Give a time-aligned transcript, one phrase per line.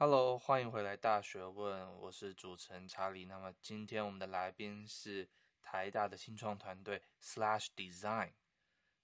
[0.00, 3.24] Hello，欢迎回来《大学问》，我是主持人查理。
[3.24, 5.28] 那么今天我们的来宾是
[5.60, 8.30] 台大的新创团队 Slash Design，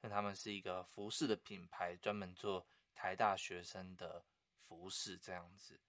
[0.03, 4.25] 那他们是一个服饰的品牌，专门做台大学生的
[4.69, 5.81] 服饰这样子。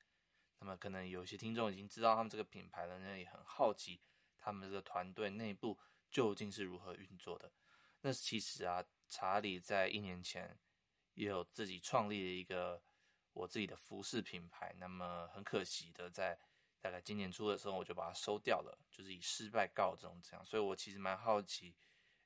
[0.57, 4.01] 那么可能有些听众已经知道他们这个品牌了，那也很好奇
[4.39, 5.77] 他们这个团队内部
[6.09, 7.51] 究竟是如何运作的。
[8.01, 10.57] 那其实啊，查理在一年前
[11.13, 12.81] 也有自己创立了一个。
[13.35, 16.39] 我自己的服饰品牌，那么很可惜的，在
[16.79, 20.45] 大概今年初的时候，我就把它收掉了，就是以失败告终这样。
[20.45, 21.75] 所以我其实蛮好奇，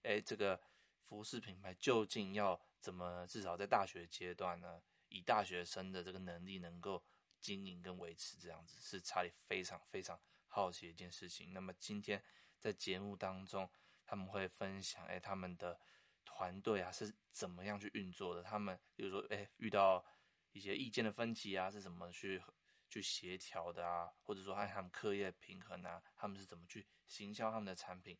[0.03, 0.61] 哎，这个
[1.01, 7.03] 服饰品牌究竟要怎么，至少在大学阶段呢，以大学生的这个能力能够
[7.41, 11.53] 经营跟维持这样子，是查理非常非常好奇的一件事情。
[11.53, 12.23] 那么今天
[12.59, 13.67] 在节目当中，
[14.05, 15.79] 他们会分享，哎，他们的
[16.23, 18.43] 团队啊是怎么样去运作的？
[18.43, 20.05] 他们比如说，哎，遇到。
[20.51, 22.41] 一些意见的分歧啊，是怎么去
[22.89, 24.11] 去协调的啊？
[24.23, 28.17] 或者说按他们课业平衡啊，他们是怎么去行销他们的产品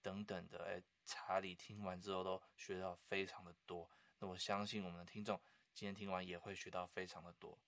[0.00, 0.64] 等等的？
[0.64, 3.90] 哎，查理听完之后都学到非常的多。
[4.18, 5.38] 那我相信我们的听众
[5.74, 7.58] 今天听完也会学到非常的多。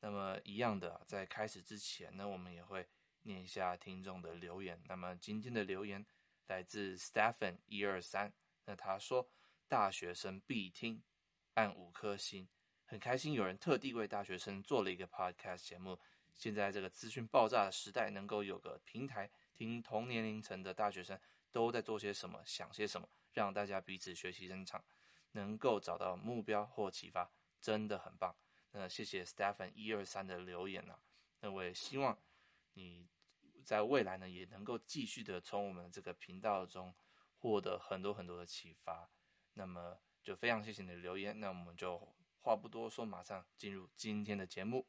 [0.00, 2.88] 那么一样的，在开始之前呢，我们也会
[3.22, 4.82] 念一下听众的留言。
[4.86, 6.04] 那么今天的留言
[6.48, 8.32] 来自 Stephen 一二三，
[8.64, 9.30] 那他说
[9.68, 11.02] 大学生必听，
[11.54, 12.48] 按五颗星。
[12.88, 15.98] 很开心有人特地为大学生做了一个 podcast 节目。
[16.32, 21.18] 现在这个资讯爆炸的时代，能够有个平台听同年龄层的大学生
[21.50, 24.84] 都在做些什么、想些什么，让大家彼此学习增长，
[25.32, 27.28] 能够找到目标或启发，
[27.60, 28.36] 真的很棒。
[28.70, 31.00] 那谢谢 Stephen 一二三的留言啊。
[31.40, 32.16] 那我也希望
[32.74, 33.08] 你
[33.64, 36.94] 在未来呢，也能够继续的从我们这个频道中
[37.38, 39.10] 获得很多很多的启发。
[39.54, 41.40] 那么就非常谢谢你的留言。
[41.40, 42.14] 那我们就。
[42.46, 44.86] 话不多说，马上进入今天的节目。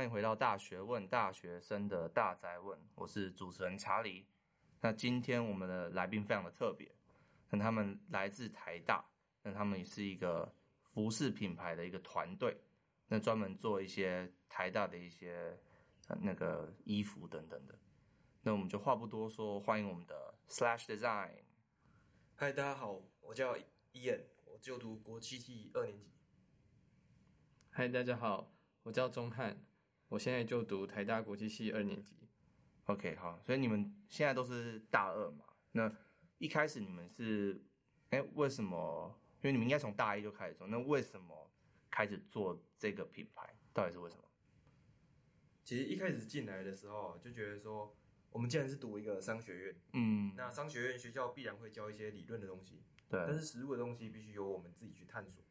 [0.00, 4.26] 欢迎回到大学问，大学生的大宅问，我是主持人查理。
[4.80, 6.90] 那今天我们的来宾非常的特别，
[7.50, 9.04] 那他们来自台大，
[9.42, 10.50] 那他们也是一个
[10.94, 12.58] 服饰品牌的一个团队，
[13.08, 15.54] 那专门做一些台大的一些
[16.22, 17.78] 那个衣服等等的。
[18.40, 21.42] 那我们就话不多说，欢迎我们的 Slash Design。
[22.36, 23.54] 嗨，大家好，我叫
[23.92, 26.10] Ian，我就读国际系二年级。
[27.68, 28.50] 嗨，大家好。
[28.82, 29.62] 我叫钟汉，
[30.10, 32.16] 我现在就读台大国际系二年级。
[32.86, 35.44] OK，好，所以你们现在都是大二嘛？
[35.70, 35.90] 那
[36.38, 37.64] 一开始你们是，
[38.10, 39.16] 哎，为什么？
[39.40, 41.48] 因为你们应该从大一就开始做，那为什么
[41.88, 43.54] 开始做这个品牌？
[43.72, 44.24] 到底是为什么？
[45.62, 47.96] 其实一开始进来的时候就觉得说，
[48.30, 55.44] 我们既然是读一个商学院，嗯，那商学院学校必然会教一些理论的东西，对，但是实务的东西必须由我们自己去探索。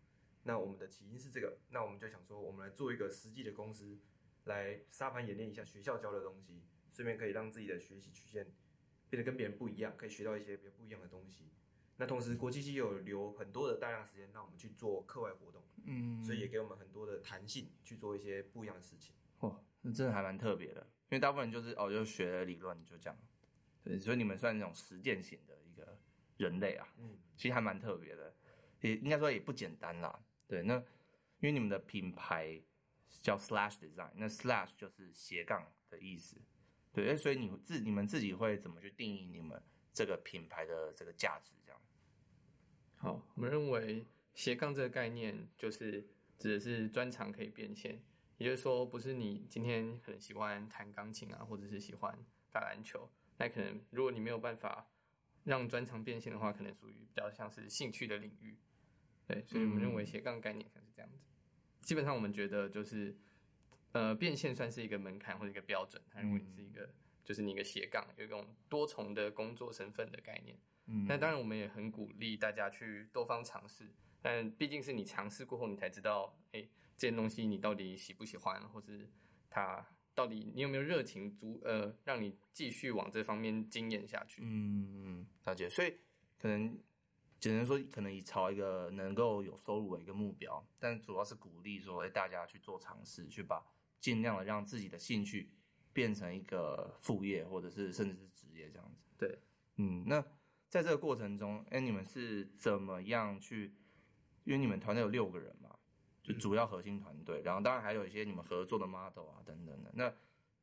[0.44, 3.98] 那我们的起因是这个，那我们就想说，我们来做一个实际的公司，
[4.46, 8.46] 来沙盘演练一下学校教的东西，顺便可以让自己的学习曲线
[9.10, 11.52] 变得跟别人不一样，可以学到一些比较不一样的东西。
[11.98, 19.14] 那同时，国际系有留很多的大量时间让我们去做课外活动，嗯，所以也给我们很多的弹性去做一些不一样的事情。
[19.42, 23.20] 哇，那真的还蛮特别的，因为大部分人就是哦，就学了理论就这样，
[23.84, 26.00] 对，所以你们算那种实践型的一个
[26.38, 28.34] 人类啊，嗯，其实还蛮特别的，
[28.80, 30.24] 也应该说也不简单啦。
[30.48, 30.76] 对，那
[31.40, 32.62] 因为你们的品牌
[33.22, 36.38] 叫 Slash Design，那 Slash 就是斜杠的意思。
[36.92, 39.62] 对，所以你自你们自己会怎么去定义你们
[39.94, 41.52] 这个品牌的这个价值？
[41.66, 41.82] 这样。
[42.96, 48.02] 好，我们认为斜杠这个概念就是指的是专长可以变现，
[48.38, 52.18] 也就是说，不是你今天可能喜欢弹钢琴啊，或者是喜欢
[52.52, 54.90] 打篮球，那可能如果你没有办法
[55.44, 58.58] 让专长变现的话，可能属于比较像是兴趣的领域。
[59.28, 61.29] 对，所以我们认为斜杠概念可能是这样子。
[61.90, 63.18] 基本上我们觉得就是，
[63.94, 66.00] 呃，变现算是一个门槛或者一个标准。
[66.12, 66.88] 它认是一个，
[67.24, 70.56] 就是你一个斜杠，有一种多重的工作身份的概念。
[70.86, 73.92] 嗯，那当然我们也很鼓励大家去多方尝试。
[74.22, 76.62] 但毕竟是你尝试过后，你才知道，哎，
[76.96, 79.10] 这件东西你到底喜不喜欢，或是
[79.50, 79.84] 它
[80.14, 84.44] 到底你有没有热情足，呃，让你继续往这方面经验下去。
[84.46, 85.68] 嗯，了解。
[85.68, 85.96] 所以
[86.38, 86.78] 可能。
[87.40, 93.66] 只能说可能以朝一个能够有收入的一个目标，但主要是鼓励说，哎，大家去做尝试，去把
[94.00, 95.50] 尽量的让自己的兴趣
[95.94, 99.02] 变成一个副业，或者是甚至是职业这样子。
[99.18, 99.40] 对，
[99.78, 100.22] 嗯，那
[100.70, 103.74] 在这个过程中，哎、欸，你们是怎么样去？
[104.44, 105.78] 因为你们团队有六个人嘛，
[106.24, 109.92] 就主要核心团队，然后当然还有一些你们合作的 model 啊等等的。
[109.94, 110.08] 那，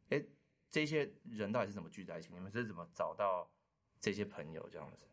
[0.09, 0.29] 哎、欸，
[0.71, 2.31] 这些人到底是怎么聚在一起？
[2.33, 3.49] 你们是怎么找到
[4.01, 5.07] 这些朋友这样子？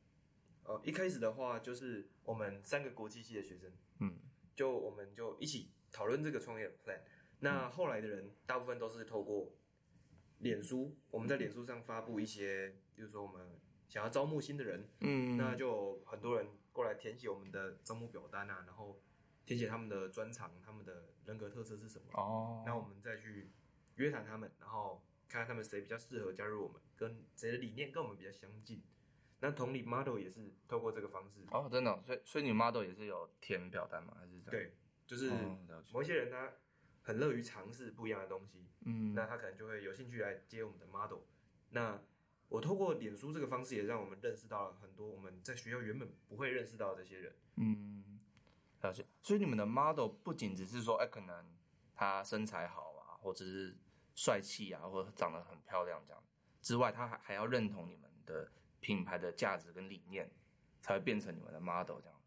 [0.65, 4.18] 哦，一开始的话就是我们三个国际系的学生，嗯，
[4.56, 7.00] 就我们就一起讨论这个创业的 plan。
[7.39, 9.51] 那后来的人大部分都是透过
[10.39, 19.01] 脸书，我们在脸书上发布一些，比如说我们想要招募新的人，嗯，那就很多人过来填写我们的招募表单啊，然后
[19.45, 23.51] 填写他们的专长、他们的人格特色是什么，哦，那我们再去
[23.95, 28.81] 约谈他们，然后看看他们谁比较适合加入我们，跟谁的理念跟我们比较相近。
[29.45, 34.16] 那同理，model 也是透过这个方式哦，真的，所以所以你 model 也是有填表单吗？
[34.18, 34.51] 还是这样？
[34.51, 34.74] 对，
[35.06, 35.30] 就是
[35.92, 36.50] 某一些人他
[37.01, 41.24] 很乐于尝试不一样的东西，嗯，那他可能就会有兴趣来接我们的 model。
[41.72, 42.01] 那
[42.48, 48.22] 我透过脸书这个方式，也让我们认识到了很多我们在学校原本不会认识到的这些人，嗯，
[48.80, 49.06] 了解。
[49.22, 51.54] 所以你们的 model 不仅只是说，哎，可能
[51.94, 53.78] 他身材好啊，或者是
[54.16, 56.24] 帅气啊，或者长得很漂亮这样
[56.62, 58.50] 之外，他还还要认同你们的。
[58.83, 60.30] 品牌的价值跟理念，
[60.81, 62.21] 才会变成你们的 model 这样，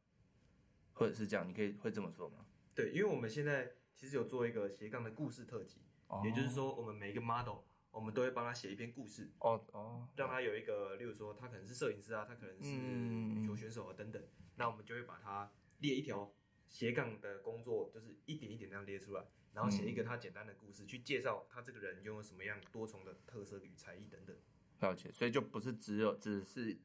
[0.95, 2.47] 或者是这样，你可以会这么说吗？
[2.75, 7.59] 对，因为我们现在其实有做一个斜杠的故事特辑，哦、也就是说，我们每一个 model，
[7.91, 16.35] 我们都会帮他写一篇故事，哦哦，让他有一个，例如说他可能是摄影师啊，他可能是羽球选手啊等等，嗯、那我们就会把他列一条
[16.69, 19.23] 斜杠的工作，就是一点一点这样列出来，
[19.53, 24.35] 然后写一个他简单的故事，嗯、去介绍他这个人拥有什么样多重的特色与才艺等等。
[24.81, 26.77] 了解，所以就不是只有只是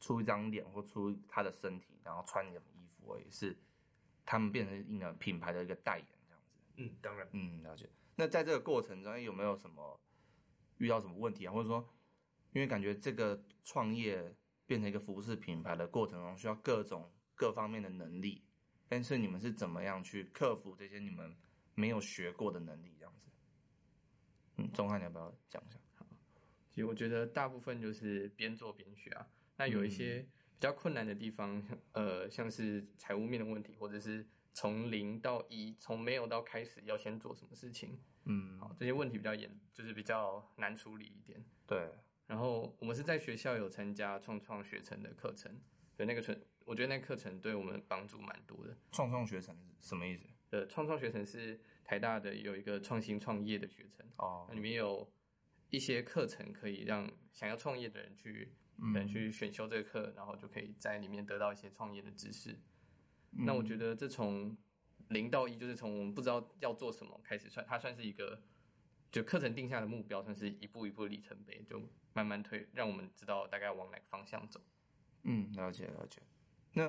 [0.00, 3.56] 出一张脸或出他的身体，然后穿什么衣服而已，是
[4.24, 6.52] 他们变成一个品牌的一个代言这样子。
[6.76, 7.88] 嗯，当然，嗯，了解。
[8.16, 10.00] 那在这个过程中，有没有什么
[10.78, 11.52] 遇到什么问题啊？
[11.52, 11.88] 或者说，
[12.52, 14.34] 因为感觉这个创业
[14.66, 18.44] 变成一个服饰品牌的过程中，需要各种各方面的能力，
[18.88, 21.36] 但是你们是怎么样去克服这些你们
[21.74, 23.30] 没有学过的能力这样子？
[24.56, 25.78] 嗯，钟汉，你要不要讲一下？
[26.76, 29.26] 其实我觉得大部分就是边做边学啊。
[29.56, 41.42] 那有一些比较困难的地方，呃，像是财务面的问题，或者是从零到一，从没有到开始要先做什么事情，嗯，好，这些问题比较严，就是比较难处理一点。
[41.66, 41.88] 对。
[42.26, 45.58] 然后我们是在学校有参加创创学程的课程，
[45.96, 48.76] 对，那个程，我觉得那个课程对我们帮助蛮多的。
[48.92, 50.26] 创创学程是什么意思？
[50.50, 55.10] 呃，创创学程是台大的有一个创新创业的学程哦，那里面有。
[55.70, 62.52] 一些课程可以让想要创业的人去，嗯，去选修这个课，然后就可以在里面得到一些创业的知识。
[63.32, 64.56] 嗯、那我觉得这从
[65.08, 68.42] 零到一，就是从我们不知道要做什么开始算，它算是一个
[69.10, 71.82] 就课程定下的目标，算是一步一步的里程碑，就
[72.12, 74.60] 慢慢推，让我们知道大概往哪个方向走。
[75.24, 76.22] 嗯，了解了解。
[76.74, 76.86] 那，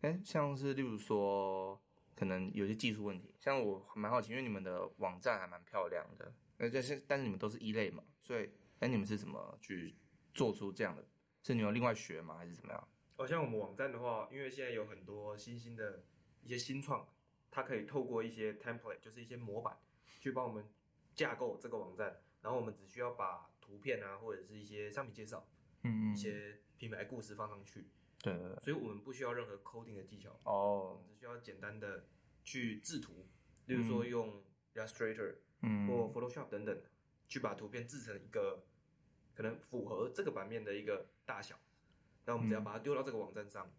[0.00, 1.80] 哎、欸，像是例如说，
[2.14, 6.34] 可能有些技术问题，像我蛮好奇，因为你们的网站还蛮漂亮的。
[6.58, 9.94] 呃，但是但是你们都是一类嘛，所以哎，你们是怎么去
[10.32, 11.06] 做出这样的？
[11.42, 12.88] 是你们另外学吗，还是怎么样？
[13.16, 16.04] 哦，像我们网站的话，因为现在有很多新兴的
[16.42, 17.06] 一些新创，
[17.50, 19.78] 它可以透过一些 template，就是一些模板，
[20.20, 20.68] 去帮我们
[21.14, 25.46] 架构这个网站，然后我们只需要把图片啊，或者是一些商品介绍，
[25.82, 27.86] 嗯，一些品牌故事放上去。
[28.22, 32.06] 对，对，对，所以我们不需要任何 coding 的技巧哦，只需要简单的
[32.42, 33.28] 去制图，
[33.66, 34.42] 例如说用
[34.74, 35.36] Illustrator。
[35.66, 36.78] 嗯，或 Photoshop 等等，
[37.26, 38.66] 去把图片制成一个
[39.34, 41.58] 可能符合这个版面的一个大小，
[42.26, 43.72] 那我们只要把它丢到这个网站上，嗯、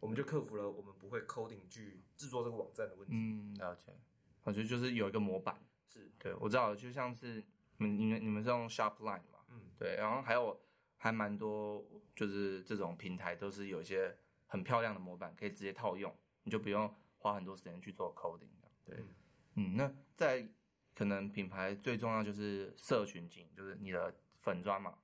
[0.00, 3.14] 我们就克服了我们不会 coding 去制作这个网站的问题。
[3.16, 3.94] 嗯，了解。
[4.42, 7.42] 我觉得就是有一个模板，是对，我知道，就像是
[7.78, 10.60] 你们你们你们是用 Shopline 嘛，嗯，对，然后还有
[10.98, 11.82] 还蛮多，
[12.14, 14.14] 就是这种平台都是有一些
[14.46, 18.50] 很漂亮的模板可以直接套用，你就不用花很多时间去做 coding。
[18.84, 19.08] 对，嗯，
[19.54, 20.48] 嗯，那在。
[20.96, 24.96] 可能品牌最重要就是社群经营，就是你的粉专嘛。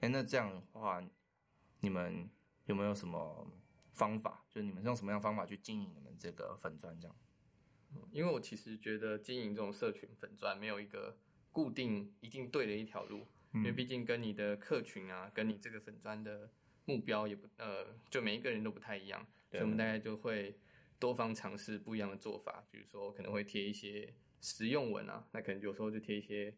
[0.00, 1.02] 哎，那这样的话，
[1.80, 2.28] 你们
[2.66, 3.50] 有没有什么
[3.94, 4.44] 方法？
[4.50, 6.94] 就是你们用什么样的方法去经营你们这个粉砖？
[7.00, 7.16] 这样？
[8.10, 11.16] 因为我其实觉得经营这种社群粉专没有一个
[11.50, 16.50] 固定一定对的一条路，嗯、因为毕竟跟你的客群啊，跟你这个粉专的
[16.84, 20.58] 目标也不呃，就每一个人都不太一样，所以我们大概就会
[20.98, 24.14] 多方尝试不一样的做法，比如说可能会贴一些。
[24.40, 26.54] 实用文啊，那可能有时候就贴一些，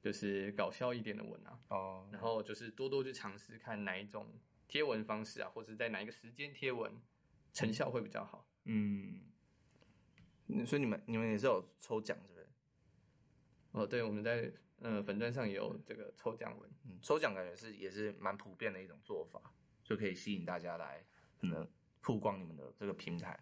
[0.00, 1.58] 就是搞笑一点的文啊。
[1.66, 2.04] 哦。
[2.04, 2.14] Oh.
[2.14, 4.32] 然后就是多多去尝试看哪一种
[4.68, 6.96] 贴文方式啊，或者在哪一个时间贴文，
[7.52, 8.46] 成效会比较好。
[8.66, 9.20] 嗯。
[10.64, 12.48] 所以你们你们也是有抽奖，是不是？
[13.72, 16.70] 哦，对，我们在呃粉钻上也有这个抽奖文。
[16.84, 19.52] 嗯，抽奖感觉是也是蛮普遍的一种做法。
[19.82, 21.04] 就可以吸引大家来
[21.40, 21.68] 可能
[22.00, 23.38] 曝光你们的这个平台。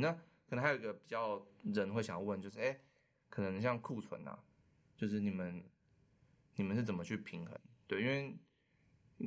[0.00, 0.12] 那
[0.46, 2.80] 可能还有一个比较人会想要问，就是哎、欸，
[3.28, 4.38] 可能像库存啊，
[4.96, 5.64] 就是你们
[6.56, 7.58] 你们是怎么去平衡？
[7.86, 8.36] 对，因为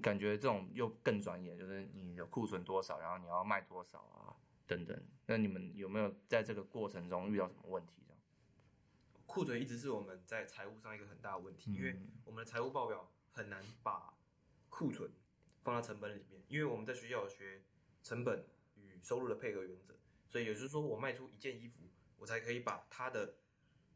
[0.01, 5.01] 感觉这种又更专业，就是你的库存多少，然后你要卖多少啊，等等。
[5.25, 8.03] 那你们有没有在这个过程中遇到什么问题？
[8.05, 8.21] 这样
[9.25, 14.13] 库存一直是我们在财务上一个很大的问题，因为我们的财务报表很难把
[14.69, 15.11] 库存
[15.63, 17.61] 放到成本里面，因为我们在学校有学
[18.03, 18.45] 成本
[18.75, 19.93] 与收入的配合原则，
[20.29, 23.35] 所以也就是说，我卖出一件衣服，我才可以把它的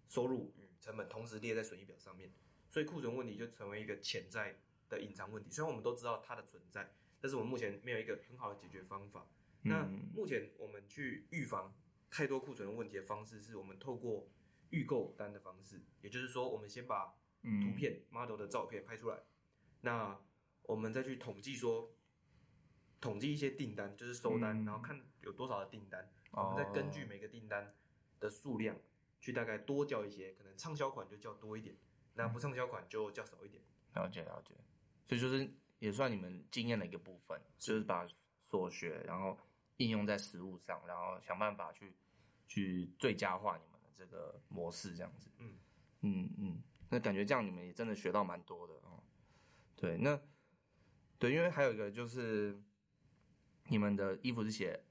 [0.08, 2.34] 收入与成本同时列在损益表上面，
[2.70, 4.60] 所以库存问题就成为一个潜在
[4.90, 5.50] 的隐藏问题。
[5.50, 9.28] 虽然我们都知道它的存在，但是我们目前没有一个很好的解决方法。
[9.64, 9.86] 那
[10.16, 11.74] 目前我们去预防
[12.10, 14.28] 太多库存问题的方式，是我们透过
[14.72, 19.24] 预购单的方式，也就是说，我们先把图片、model 的照片拍出来，嗯、
[19.82, 20.20] 那
[20.64, 21.94] 我们再去统计说，
[23.00, 27.74] 统计一些订单，就是收单，嗯、然后看有多少的订单，哦、我们再根据每个订单
[28.20, 28.76] 的数量，
[29.20, 31.76] 去大概多叫一些，可能畅销款就叫多一点，
[32.16, 33.64] 那不畅销款就叫少一点。
[33.96, 34.56] 了解了解，
[35.06, 38.08] 所以就是也算你们经验的一个部分，就是把
[38.46, 39.38] 所学然后
[39.78, 41.94] 应用在实物上，然后想办法去
[42.48, 43.78] 去最佳化你们的。
[44.02, 45.60] 这个模式这样子，嗯
[46.00, 49.04] 嗯嗯，那感觉这样你们也真的学到蛮多的哦。
[49.76, 50.20] 对，那
[51.20, 52.60] 对，因为还有一个就是
[53.68, 54.84] 你们的衣服是写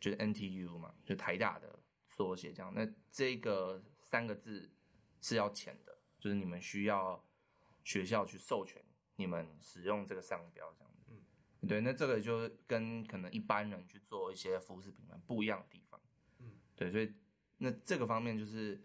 [0.00, 2.72] 就是 NTU 嘛，就台大的缩写这样。
[2.74, 4.70] 那这个三个字
[5.20, 7.24] 是要钱的，就是你们需要
[7.84, 8.82] 学校去授权
[9.16, 11.12] 你们使用这个商标这样子。
[11.60, 16.00] 嗯，对，那这个就跟可能一般人去做一些服饰品牌不一样的地方。
[16.40, 17.12] 嗯，对，所以。
[17.60, 18.80] 那这个方面就是，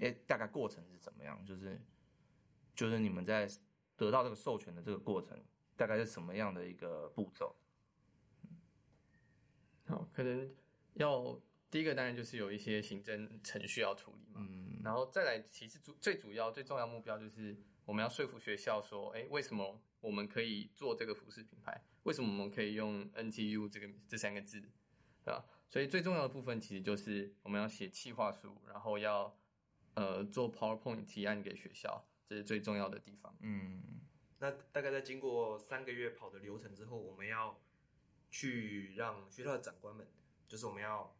[0.00, 1.40] 哎，大概过程是怎么样？
[1.46, 1.80] 就是，
[2.74, 3.48] 就是你们在
[3.96, 5.40] 得到这个授权的这个过程，
[5.76, 7.54] 大概是什么样的一个步骤？
[9.90, 10.48] 好，可能
[10.94, 21.84] 要第一个当然就是有一些行政程序要处理嘛，嗯，然后再来，其实主最主要最重要目标就是我们要说服学校说，哎，为什么我们可以做这个服饰品牌？
[22.04, 24.60] 为什么我们可以用 NTU 这个这三个字，
[25.24, 25.44] 对吧？
[25.68, 29.36] 所以最重要的部分其实就是我们要写企划书，然后要
[29.94, 33.36] 呃做 PowerPoint 提案给学校，这是最重要的地方。
[33.40, 34.00] 嗯，
[34.38, 37.60] 那大概在经过三个月跑的流程之后，我们要
[38.30, 40.06] 去让学校的长官们，
[40.48, 41.16] 就是我们要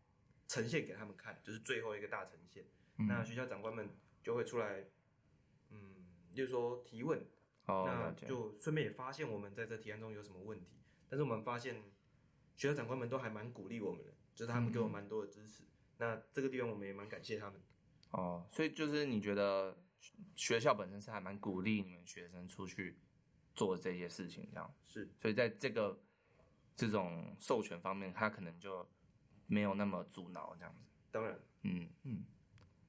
[0.48, 2.64] 呈现给他们看，就是最后一个大呈现。
[2.96, 3.90] 嗯、那学校长官们
[4.22, 4.84] 就会出来，
[5.70, 7.20] 嗯，就是说提问，
[7.66, 11.82] 哦、那就顺便也发现我们在这提案中有什么问题，但是我们发现
[12.56, 14.14] 学校长官们都还蛮鼓励我们的。
[14.32, 15.66] 就是他们给我蛮多的支持，嗯、
[15.98, 17.60] 那这个地方我们也蛮感谢他们。
[18.12, 19.76] 哦，所以就是你觉得
[20.34, 22.96] 学校本身是还蛮鼓励你们学生出去
[23.54, 25.10] 做这些事情，这样是。
[25.18, 26.00] 所以在这个
[26.80, 28.88] 这种授权方面，他可能就
[29.46, 30.84] 没有那么阻挠这样子。
[31.10, 32.24] 当然，嗯嗯，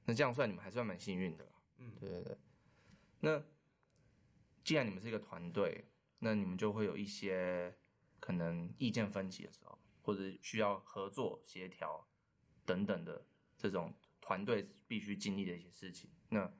[0.04, 1.52] 那这样算你们还算蛮幸运的。
[1.78, 2.38] 嗯，对对对。
[3.20, 3.42] 那
[4.64, 5.84] 既然你们是一个团队，
[6.18, 7.76] 那你们就会有一些
[8.18, 9.78] 可能意见分歧的时候。
[10.04, 12.04] 或者需要合作协调
[12.64, 13.24] 等等的
[13.56, 16.52] 这种团队必须经历的一些事情，那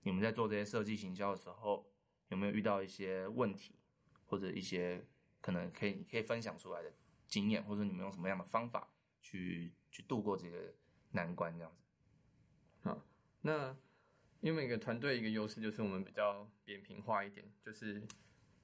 [0.00, 1.92] 你们在做这些设计行销的时候，
[2.28, 3.78] 有没有遇到一些问题，
[4.24, 5.06] 或者一些
[5.46, 6.92] 可能可以可以分享出来的
[7.28, 8.88] 经验，或者你们用什么样的方法
[9.22, 10.74] 去去度过这个
[11.12, 11.56] 难关？
[11.56, 11.84] 这样子。
[12.82, 13.00] 好，
[13.42, 13.76] 那
[14.40, 18.02] 因为每个团队一个优势就是我们比较扁平化一点，就是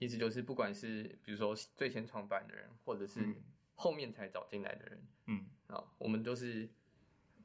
[0.00, 3.36] 意思就是不管是比如说最先创办的人，或者是、嗯
[3.74, 6.68] 后面才找进来的人，嗯，啊，我们都是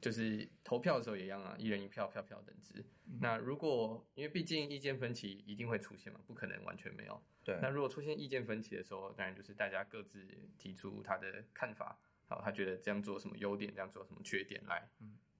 [0.00, 2.84] 就是投票的时候也一样啊，一人一票，票票等值。
[3.06, 7.20] 嗯、那如果因为毕竟意见分歧一定会出现嘛，不可能完全没有。
[7.42, 7.58] 对。
[7.60, 10.26] 那如果出现意见分歧的时候，当然就是大家各自
[10.56, 14.88] 提出他的看法，好，他觉得这样做什么优点，这样做什么缺点，来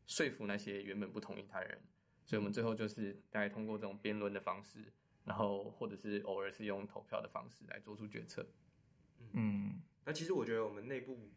[0.07, 1.81] 说服那些原本不同意他的人。
[2.25, 4.93] 所以我们最后就是大概通过这种辩论的方式，
[5.25, 8.47] 然后或者是偶尔是用投票的方式来做出决策。
[9.33, 9.81] 嗯。
[10.05, 11.31] 那其实我觉得我们内部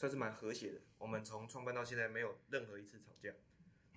[0.00, 0.80] 算是蛮和谐的。
[0.96, 3.34] 我们从创办到现在没有任何一次吵架。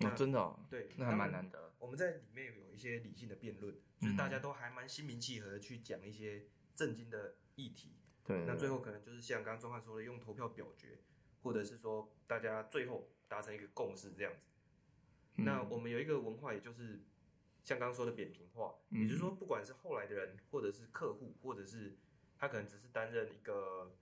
[0.00, 0.60] 哦，真的哦？
[0.68, 1.72] 对，那还蛮难得。
[1.78, 6.44] 我们在里面有一些理性的辩论，就是大家都还蛮心平气和的去讲一些
[6.74, 7.96] 正经的议题。
[8.22, 8.44] 对。
[8.44, 10.98] 那最后可能就是像刚刚钟汉说的，用投票表决，
[11.42, 14.50] 或者是说大家最后达成一个共识这样子。
[15.36, 17.00] 那我们有一个文化，也就是
[17.62, 21.96] 像刚刚说的扁平化，也就是说，不管是后来的人，或者是客户，或者是。
[22.36, 23.96] 他可能只是担任一个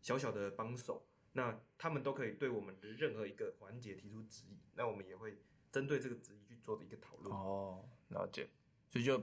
[0.00, 1.04] 小小的帮手，
[1.34, 5.36] 那他们都可以对我们的任何一个环节提出质疑，那我们也会
[5.70, 7.36] 针对这个质疑去做一个讨论。
[7.36, 8.48] 哦，了解。
[8.88, 9.22] 所以就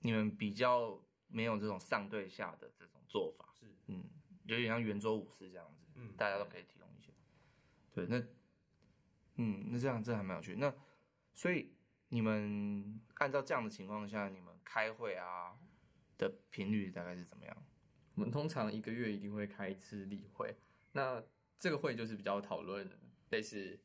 [0.00, 3.48] 你们比较没有这种上对下的这种做法。
[3.58, 4.04] 是，嗯
[4.44, 7.12] 有点像圆桌武士这样子，嗯，大家都可以提供一些。
[7.92, 8.18] 对，那，
[9.36, 10.54] 嗯，那这样这还蛮有趣。
[10.56, 10.74] 那
[11.32, 11.72] 所以
[12.08, 15.58] 你们按照这样的情况下，你们开会啊
[16.18, 17.56] 的频率大概是怎么样？
[18.14, 20.56] 我们通常一个月一定会开一次例会，
[20.92, 21.22] 那
[21.58, 22.88] 这个会就是比较讨论
[23.30, 23.78] 类似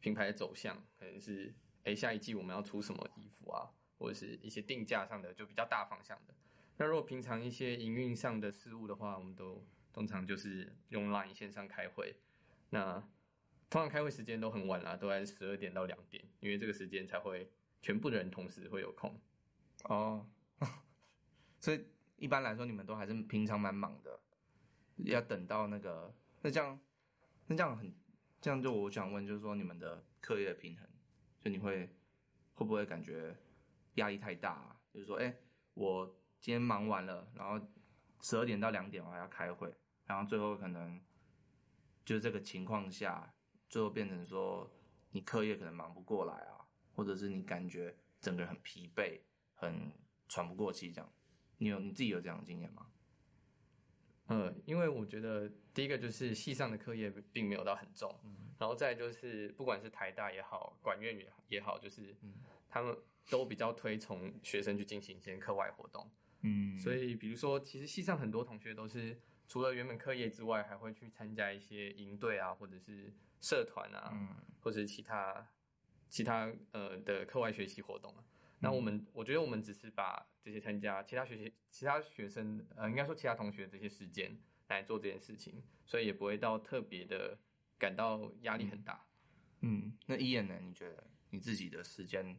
[0.00, 6.34] 品牌的走向，可能是哎下一季我们要出什么衣服啊，或者是一些定价上的就比较大方向的。
[6.76, 12.16] 那如果平常一些营运上的事务的话，我们都通常就是用 Line 线上开会。
[12.70, 12.94] 那
[13.68, 19.20] 通常开会时间都很晚啦，都在十二点到两点，因为这个时间才会全部的人同时会有空。
[19.84, 20.26] 哦，
[21.60, 21.84] 所以。
[22.20, 24.20] 一般来说，你们都还是平常蛮忙的，
[24.96, 26.78] 要等到那个，那这样，
[27.50, 27.92] 那这样很，
[28.40, 30.88] 这样就我想问，就是说你们的课业平衡，
[31.40, 31.84] 就你会
[32.54, 33.36] 会不会感觉
[33.94, 34.80] 压力太大啊？
[34.94, 35.36] 就是说，哎，
[35.74, 36.06] 我
[36.40, 37.60] 今天忙完了，然后
[38.20, 41.02] 十二点到两点我还要开会，然后最后可能
[42.04, 43.34] 就是这个情况下，
[43.68, 44.70] 最后变成说
[45.10, 46.64] 你课业可能忙不过来啊，
[46.94, 49.22] 或者是你感觉整个人很疲惫，
[49.54, 49.90] 很
[50.28, 51.12] 喘不过气这样。
[51.58, 52.89] 你有你自己有这样的经验吗？
[54.30, 62.14] 呃，因为我觉得第一个就是系上的课业并没有到很重，嗯、然后再就是不管是台大也好，管院也也好，就是
[62.68, 62.96] 他们
[63.28, 66.08] 都比较推崇学生去进行一些课外活动，
[66.42, 69.18] 嗯，所以比如说，其实系上很多同学都是
[69.48, 74.28] 除了原本课业之外，还会去参加一些营队啊，或者是社团啊，嗯、
[74.60, 75.44] 或者是其他
[76.08, 78.22] 其他呃的课外学习活动啊。
[78.62, 84.38] 那我们，嗯、我觉得我们只是把这些参加其他学习、其他学生，呃，应该说其他同学这些时间
[84.68, 87.38] 来做这件事情，所以也不会到特别的
[87.78, 89.06] 感到压力很大。
[89.62, 90.58] 嗯，那 Ian 呢？
[90.62, 92.38] 你觉得你自己的时间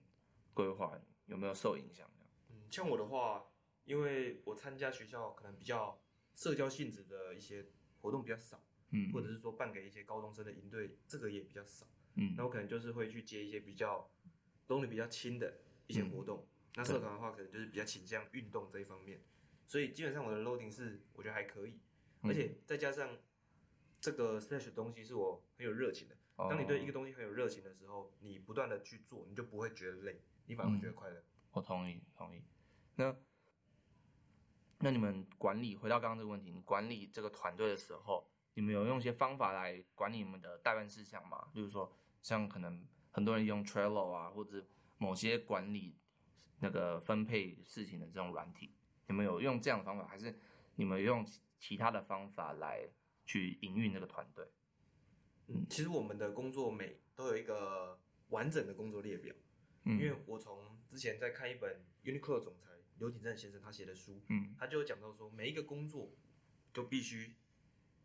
[0.53, 2.07] 规划有没有受影响？
[2.49, 3.45] 嗯，像我的话，
[3.85, 5.99] 因为我参加学校可能比较
[6.35, 7.65] 社交性质的一些
[7.99, 14.07] 活动比较少，嗯，或者是说办给一些高中生的营队，这个也比较少，嗯，那我可能就是会去接一些比较
[14.67, 15.57] 东西比较轻的。
[15.91, 19.21] 一些活动，嗯、那社团的话可能就是比较倾向运动这一方面，
[19.67, 21.79] 所以基本上我的 loading 是我觉得还可以，
[22.21, 23.17] 嗯、而且再加上
[23.99, 26.15] 这个 slash 的东西是我很有热情的。
[26.37, 31.23] 哦、当你对一个东西很有热情的时候，你不断的去做，你就不会觉得累，你反而会觉得快乐、嗯。
[31.51, 32.41] 我同意，同意。
[32.95, 33.15] 那
[34.79, 41.49] 那你们管理回到刚刚这个问题，你管理这个团队的时候，你们有用一些方法来管理你们的代办事项吗？
[41.53, 41.91] 例如说，
[42.23, 44.65] 像可能很多人用 Trello 啊，或者
[45.01, 45.97] 某些管理
[46.59, 48.75] 那个分配事情的这种软体，
[49.07, 50.37] 你们有用这样的方法，还是
[50.75, 51.25] 你们用
[51.59, 52.87] 其他的方法来
[53.25, 54.47] 去营运这个团队？
[55.47, 59.33] 嗯，其实我们的工作每都有一个完整的工作列表，
[59.85, 62.67] 嗯，因为我从之前在看一本 Uniqlo 总裁
[62.99, 66.13] 刘景正先生他写的书，嗯，他就有讲到说每一个工作
[66.71, 67.33] 就必须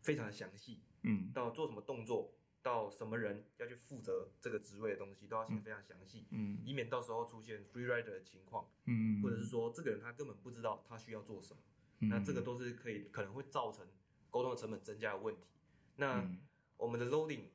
[0.01, 2.33] 非常的详细，嗯，到做什么动作。
[2.67, 11.61] 到什么人要去负责这个职位的东西，都要写非常详细，嗯，以免到时候出现 free rider 的情况，嗯，或者是说这个人他根本不知道他需要做什么，
[11.99, 13.87] 嗯，那这个都是可以可能会造成
[14.29, 15.47] 沟通的成本增加的问题。
[15.95, 16.29] 那
[16.75, 17.45] 我们的 loading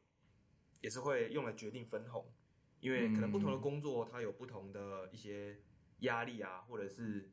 [0.80, 2.32] 也是会用来决定分红，
[2.80, 5.60] 因为可能不同的工作它有不同的一些
[5.98, 7.30] 压力啊，或者是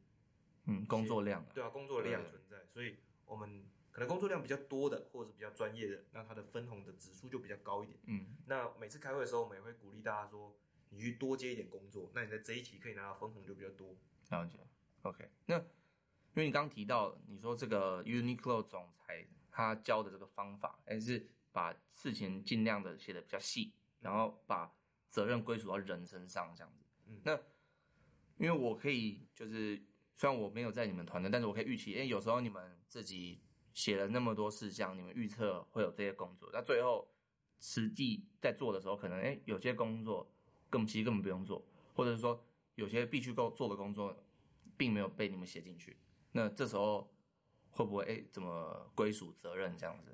[0.65, 3.63] 嗯工作量，对啊，工作量存在，所以我们。
[3.99, 7.99] 可能工作量比较多的，或者是比较专业的，那他的分红的指数就比较高一点。
[8.05, 10.55] 嗯，那每次开会的时候，我们也会鼓励大家说，
[10.88, 13.93] 你去多接一点工作，那你在这一期可以拿到分红就比较多。
[14.29, 14.57] 了解。
[15.01, 15.65] OK，那因
[16.35, 24.73] 为你刚刚提到，你说这个 Uniqlo 总裁他教的这个方法，还是把事情尽量的写的比较细，然后把
[25.09, 26.85] 责任归属到人身上这样子。
[27.07, 27.35] 嗯，那
[28.38, 29.83] 因为我可以就是
[30.15, 33.41] 虽然我没有在你们团队，但是我可以预期，因为有时候你们自己。
[33.79, 37.09] 写了那么多事项，你们预测会有这些工作，那最后
[37.61, 40.29] 实际在做的时候，可能哎、欸，有些工作
[40.69, 44.13] 根本其实根本不用做，或者是说有些必须够做的工作，
[44.75, 45.95] 并没有被你们写进去。
[46.33, 47.09] 那这时候
[47.69, 50.13] 会不会哎、欸，怎么归属责任这样子？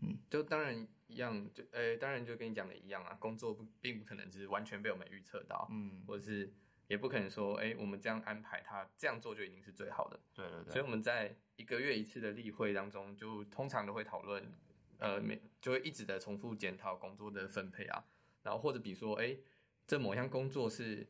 [0.00, 6.52] 嗯，就当然一样，就诶、欸，当然就跟你讲的一样啊，工作不并不可能就是完全被我们预测到，嗯，或者是。
[6.86, 10.20] 也不可能说，哎、欸，我们这样安排他这样做就一定是最好的。
[10.34, 10.72] 对对对。
[10.72, 14.52] 所以我们在一个月一次的例会当中，就通常都会讨论，
[14.98, 18.04] 呃，每就会一直的重复检讨工作的分配啊，
[18.42, 19.40] 然后或者比如说，哎、欸，
[19.86, 21.08] 这某项工作是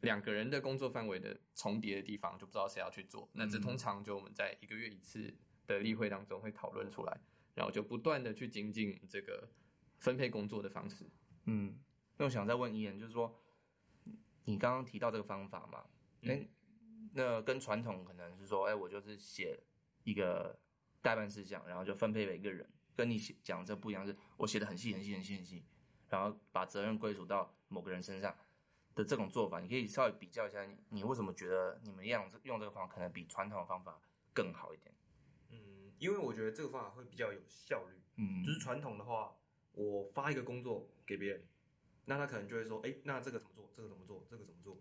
[0.00, 3.28] 两个人的工作范围的重叠的地方，就不知道谁要去做。
[3.34, 5.34] 那这通常就我们在一个月一次
[5.66, 7.20] 的例会当中会讨论出来，
[7.54, 9.46] 然后就不断的去精进这个
[9.98, 11.04] 分配工作的方式。
[11.44, 11.78] 嗯，
[12.16, 13.38] 那我想再问一眼，就是说。
[14.46, 15.84] 你刚刚提到这个方法嘛？
[16.22, 16.50] 哎、嗯欸，
[17.12, 19.62] 那跟传统可能是说，哎、欸，我就是写
[20.04, 20.58] 一个
[21.02, 25.64] 待办事项，然后就分配给一个人，跟你讲这不一样，是我写的很细很细很细很细，
[26.08, 28.36] 然后把责任归属到某个人身上
[28.94, 34.00] 的这种做法，你可以稍微比较一下你，你为什么觉得你们用用这个方法可能比传统的方法
[34.32, 34.94] 更好一点？
[35.50, 38.00] 嗯，因为我觉得这个方法会比较有效率。
[38.18, 39.36] 嗯，就是传统的话，
[39.72, 41.46] 我发一个工作给别人，
[42.06, 43.70] 那他可能就会说，哎，那这个怎么做？
[43.74, 44.24] 这个怎么做？
[44.30, 44.78] 这个怎么做？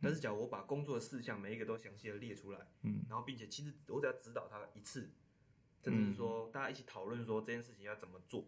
[0.00, 5.10] 但是，假如我把工作的事项每一个都详细的列出来，嗯，然后并且其实我只要指导他一次，
[5.82, 8.44] 甚至是说大家一起讨论说这件事情要怎么做，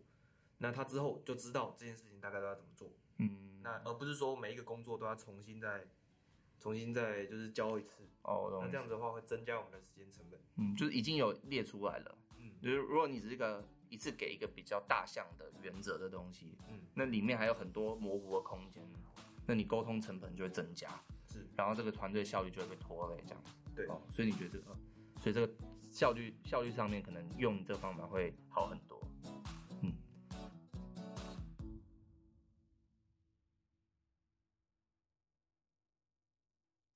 [0.59, 5.89] 那他之后就知道这件事情大概都要怎么做，嗯，那而不是说每一个工作都要重新再
[6.61, 18.83] 重新再就是教一次，哦，那这样子的话会增加我们的时间成本，嗯，就是已经有列出来了，嗯，就是如果你只是一个一次给一个比较大项的原则的东西，嗯，那里面还有很多模糊的空间，
[19.47, 20.89] 那你沟通成本就会增加。
[21.29, 23.45] 是，然后这个团队效率就会被拖累，这样。
[23.75, 24.65] 对，哦，所以你觉得这个，
[25.21, 25.53] 所以这个
[25.91, 29.00] 效率效率上面可能用这个方法会好很多。